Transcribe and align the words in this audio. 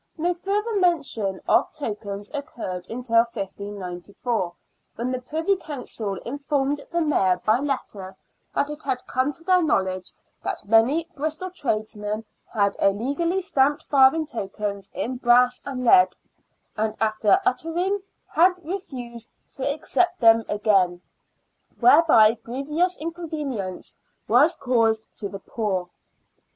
No 0.17 0.33
further 0.33 0.79
mention 0.79 1.39
of 1.47 1.71
tokens 1.73 2.31
occurred 2.33 2.89
until 2.89 3.17
1594, 3.17 4.51
when 4.95 5.11
the 5.11 5.21
Privy 5.21 5.55
Council 5.55 6.15
informed 6.25 6.81
the 6.91 7.01
Mayor 7.01 7.39
by 7.45 7.59
letter 7.59 8.15
that 8.55 8.71
it 8.71 8.81
had 8.81 9.05
come 9.05 9.31
to 9.31 9.43
their 9.43 9.61
knowledge 9.61 10.11
that 10.43 10.65
many 10.67 11.07
Bristol 11.15 11.51
tradesmen 11.51 12.25
had 12.51 12.75
illegally 12.81 13.41
stamped 13.41 13.83
farthing 13.83 14.25
tokens 14.25 14.89
in 14.95 15.17
brass 15.17 15.59
BRISTOL 15.59 15.65
FARTHING. 15.65 15.85
71 15.85 15.99
and 16.77 16.95
lead, 16.95 16.95
and, 16.95 16.97
after 16.99 17.39
uttering, 17.45 18.01
had 18.25 18.53
refused 18.67 19.29
to 19.53 19.71
accept 19.71 20.19
them 20.19 20.43
again, 20.49 20.99
whereby 21.79 22.33
grievous 22.43 22.97
inconvenience 22.97 23.95
was 24.27 24.55
caused 24.55 25.07
to 25.17 25.29
the 25.29 25.37
poor. 25.39 25.89